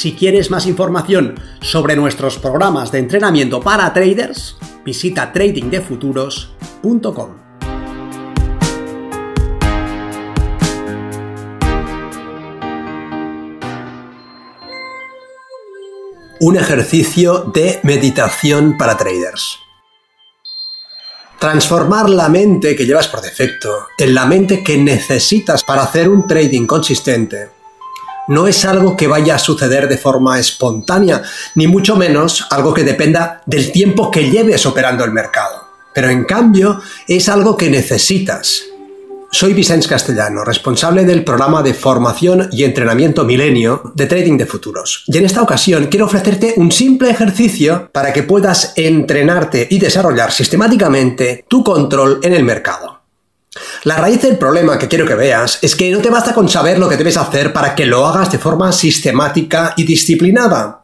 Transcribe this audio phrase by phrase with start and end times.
[0.00, 7.28] Si quieres más información sobre nuestros programas de entrenamiento para traders, visita tradingdefuturos.com.
[16.40, 19.58] Un ejercicio de meditación para traders.
[21.38, 26.26] Transformar la mente que llevas por defecto en la mente que necesitas para hacer un
[26.26, 27.59] trading consistente
[28.30, 31.22] no es algo que vaya a suceder de forma espontánea,
[31.56, 35.66] ni mucho menos algo que dependa del tiempo que lleves operando el mercado.
[35.92, 38.62] Pero en cambio es algo que necesitas.
[39.32, 45.02] Soy Vicente Castellano, responsable del programa de formación y entrenamiento milenio de trading de futuros.
[45.08, 50.30] Y en esta ocasión quiero ofrecerte un simple ejercicio para que puedas entrenarte y desarrollar
[50.30, 52.99] sistemáticamente tu control en el mercado.
[53.84, 56.78] La raíz del problema que quiero que veas es que no te basta con saber
[56.78, 60.80] lo que debes hacer para que lo hagas de forma sistemática y disciplinada.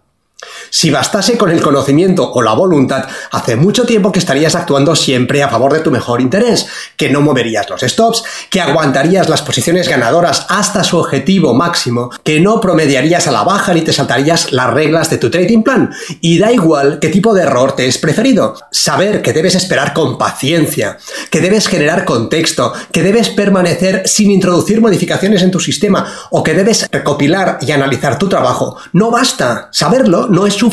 [0.76, 5.42] Si bastase con el conocimiento o la voluntad, hace mucho tiempo que estarías actuando siempre
[5.42, 6.66] a favor de tu mejor interés,
[6.98, 12.40] que no moverías los stops, que aguantarías las posiciones ganadoras hasta su objetivo máximo, que
[12.40, 15.94] no promediarías a la baja ni te saltarías las reglas de tu trading plan.
[16.20, 18.54] Y da igual qué tipo de error te es preferido.
[18.70, 20.98] Saber que debes esperar con paciencia,
[21.30, 26.52] que debes generar contexto, que debes permanecer sin introducir modificaciones en tu sistema o que
[26.52, 28.76] debes recopilar y analizar tu trabajo.
[28.92, 29.70] No basta.
[29.72, 30.65] Saberlo no es suficiente.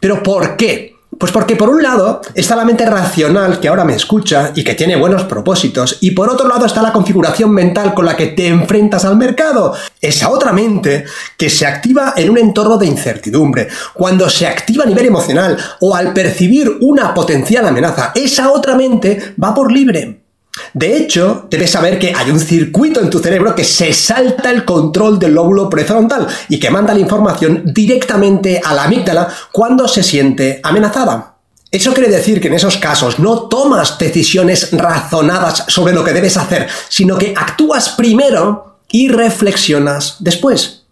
[0.00, 0.94] ¿Pero por qué?
[1.18, 4.74] Pues porque por un lado está la mente racional que ahora me escucha y que
[4.74, 8.48] tiene buenos propósitos, y por otro lado está la configuración mental con la que te
[8.48, 9.74] enfrentas al mercado.
[10.00, 11.04] Esa otra mente
[11.36, 15.94] que se activa en un entorno de incertidumbre, cuando se activa a nivel emocional o
[15.94, 20.23] al percibir una potencial amenaza, esa otra mente va por libre.
[20.72, 24.64] De hecho, debes saber que hay un circuito en tu cerebro que se salta el
[24.64, 30.02] control del lóbulo prefrontal y que manda la información directamente a la amígdala cuando se
[30.02, 31.34] siente amenazada.
[31.70, 36.36] Eso quiere decir que en esos casos no tomas decisiones razonadas sobre lo que debes
[36.36, 40.83] hacer, sino que actúas primero y reflexionas después.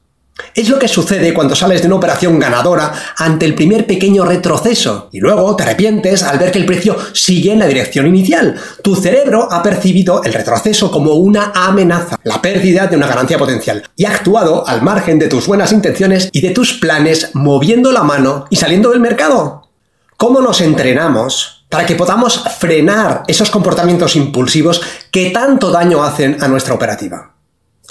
[0.54, 5.09] Es lo que sucede cuando sales de una operación ganadora ante el primer pequeño retroceso
[5.12, 8.59] y luego te arrepientes al ver que el precio sigue en la dirección inicial.
[8.82, 13.82] Tu cerebro ha percibido el retroceso como una amenaza, la pérdida de una ganancia potencial
[13.97, 18.03] y ha actuado al margen de tus buenas intenciones y de tus planes moviendo la
[18.03, 19.69] mano y saliendo del mercado.
[20.16, 26.48] ¿Cómo nos entrenamos para que podamos frenar esos comportamientos impulsivos que tanto daño hacen a
[26.48, 27.32] nuestra operativa?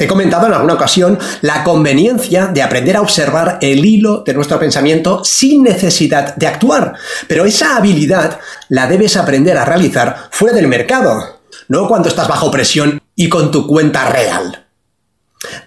[0.02, 4.58] He comentado en alguna ocasión la conveniencia de aprender a observar el hilo de nuestro
[4.58, 6.96] pensamiento sin necesidad de actuar,
[7.28, 8.40] pero esa habilidad
[8.70, 13.52] la debes aprender a realizar fuera del mercado, no cuando estás bajo presión y con
[13.52, 14.66] tu cuenta real.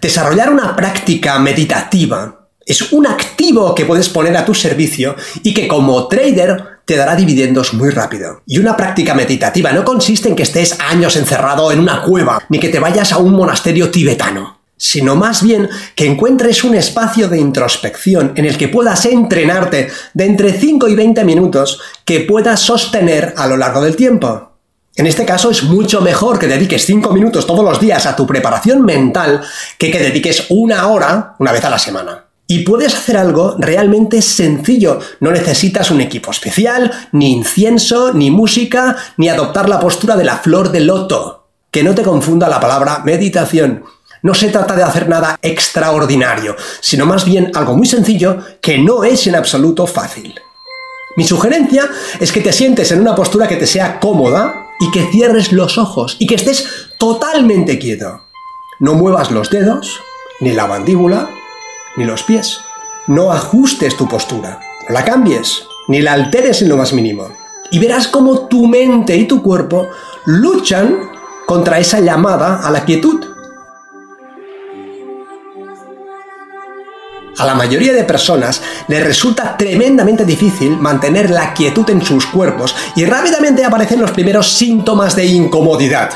[0.01, 5.65] Desarrollar una práctica meditativa es un activo que puedes poner a tu servicio y que
[5.65, 8.41] como trader te dará dividendos muy rápido.
[8.45, 12.59] Y una práctica meditativa no consiste en que estés años encerrado en una cueva, ni
[12.59, 17.39] que te vayas a un monasterio tibetano sino más bien que encuentres un espacio de
[17.39, 23.33] introspección en el que puedas entrenarte de entre 5 y 20 minutos que puedas sostener
[23.37, 24.51] a lo largo del tiempo.
[24.97, 28.25] En este caso es mucho mejor que dediques 5 minutos todos los días a tu
[28.25, 29.41] preparación mental
[29.77, 32.24] que que dediques una hora una vez a la semana.
[32.47, 34.99] Y puedes hacer algo realmente sencillo.
[35.19, 40.37] No necesitas un equipo especial, ni incienso, ni música, ni adoptar la postura de la
[40.37, 41.47] flor de loto.
[41.71, 43.83] Que no te confunda la palabra meditación.
[44.21, 49.03] No se trata de hacer nada extraordinario, sino más bien algo muy sencillo que no
[49.03, 50.35] es en absoluto fácil.
[51.17, 51.89] Mi sugerencia
[52.19, 55.77] es que te sientes en una postura que te sea cómoda y que cierres los
[55.77, 56.67] ojos y que estés
[56.97, 58.21] totalmente quieto.
[58.79, 59.99] No muevas los dedos,
[60.41, 61.29] ni la mandíbula,
[61.97, 62.61] ni los pies.
[63.07, 67.27] No ajustes tu postura, no la cambies, ni la alteres en lo más mínimo.
[67.71, 69.87] Y verás cómo tu mente y tu cuerpo
[70.25, 71.09] luchan
[71.45, 73.23] contra esa llamada a la quietud.
[77.37, 82.73] A la mayoría de personas les resulta tremendamente difícil mantener la quietud en sus cuerpos
[82.95, 86.11] y rápidamente aparecen los primeros síntomas de incomodidad.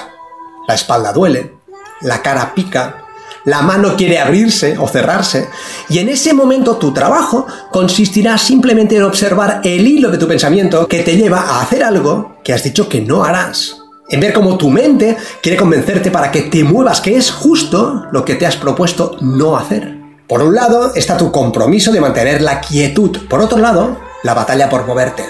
[0.65, 1.55] La espalda duele,
[2.01, 3.03] la cara pica,
[3.45, 5.49] la mano quiere abrirse o cerrarse,
[5.89, 10.87] y en ese momento tu trabajo consistirá simplemente en observar el hilo de tu pensamiento
[10.87, 13.77] que te lleva a hacer algo que has dicho que no harás.
[14.09, 18.25] En ver cómo tu mente quiere convencerte para que te muevas, que es justo lo
[18.25, 19.99] que te has propuesto no hacer.
[20.27, 24.69] Por un lado está tu compromiso de mantener la quietud, por otro lado, la batalla
[24.69, 25.25] por moverte.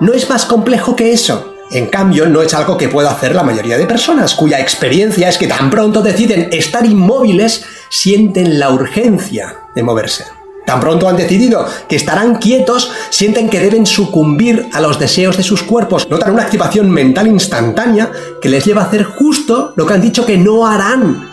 [0.00, 1.54] No es más complejo que eso.
[1.72, 5.38] En cambio, no es algo que pueda hacer la mayoría de personas, cuya experiencia es
[5.38, 10.24] que tan pronto deciden estar inmóviles, sienten la urgencia de moverse.
[10.66, 15.44] Tan pronto han decidido que estarán quietos, sienten que deben sucumbir a los deseos de
[15.44, 18.10] sus cuerpos, notan una activación mental instantánea
[18.42, 21.29] que les lleva a hacer justo lo que han dicho que no harán.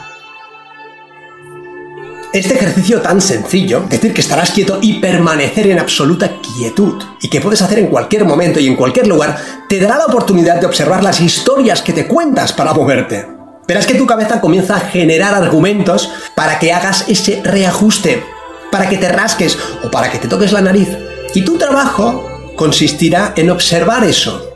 [2.38, 7.42] Este ejercicio tan sencillo, decir que estarás quieto y permanecer en absoluta quietud, y que
[7.42, 9.36] puedes hacer en cualquier momento y en cualquier lugar,
[9.68, 13.26] te dará la oportunidad de observar las historias que te cuentas para moverte.
[13.68, 18.24] Verás que tu cabeza comienza a generar argumentos para que hagas ese reajuste,
[18.72, 20.90] para que te rasques o para que te toques la nariz.
[21.34, 24.47] Y tu trabajo consistirá en observar eso.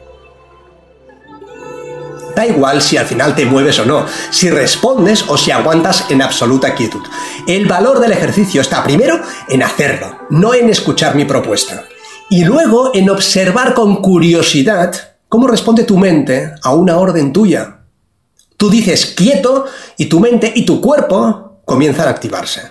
[2.41, 6.23] Da igual si al final te mueves o no, si respondes o si aguantas en
[6.23, 7.01] absoluta quietud.
[7.45, 11.83] El valor del ejercicio está primero en hacerlo, no en escuchar mi propuesta.
[12.31, 14.91] Y luego en observar con curiosidad
[15.29, 17.81] cómo responde tu mente a una orden tuya.
[18.57, 22.63] Tú dices quieto y tu mente y tu cuerpo comienzan a activarse.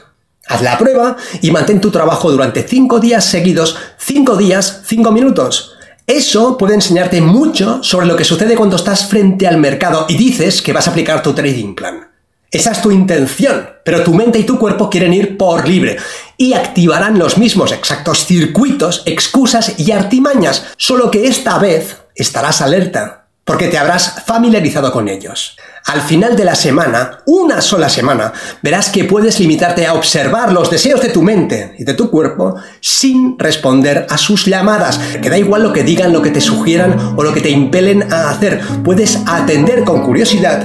[0.48, 5.76] Haz la prueba y mantén tu trabajo durante 5 días seguidos, 5 días, 5 minutos.
[6.10, 10.60] Eso puede enseñarte mucho sobre lo que sucede cuando estás frente al mercado y dices
[10.60, 12.10] que vas a aplicar tu trading plan.
[12.50, 15.98] Esa es tu intención, pero tu mente y tu cuerpo quieren ir por libre
[16.36, 23.19] y activarán los mismos exactos circuitos, excusas y artimañas, solo que esta vez estarás alerta,
[23.50, 25.56] porque te habrás familiarizado con ellos.
[25.86, 28.32] Al final de la semana, una sola semana,
[28.62, 32.54] verás que puedes limitarte a observar los deseos de tu mente y de tu cuerpo
[32.80, 35.00] sin responder a sus llamadas.
[35.20, 38.12] Que da igual lo que digan, lo que te sugieran o lo que te impelen
[38.12, 38.60] a hacer.
[38.84, 40.64] Puedes atender con curiosidad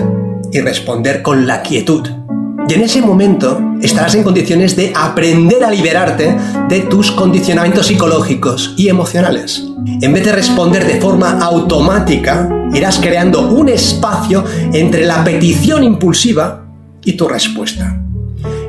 [0.51, 2.24] y responder con la quietud.
[2.67, 6.35] Y en ese momento estarás en condiciones de aprender a liberarte
[6.67, 9.63] de tus condicionamientos psicológicos y emocionales.
[10.01, 16.65] En vez de responder de forma automática, irás creando un espacio entre la petición impulsiva
[17.03, 18.01] y tu respuesta.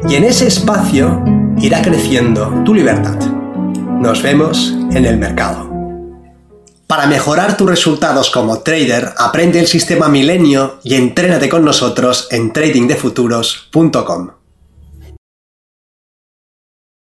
[0.08, 1.24] Y en ese espacio
[1.60, 3.18] irá creciendo tu libertad.
[3.98, 5.75] Nos vemos en el mercado.
[6.86, 12.52] Para mejorar tus resultados como trader, aprende el sistema Milenio y entrénate con nosotros en
[12.52, 14.35] tradingdefuturos.com.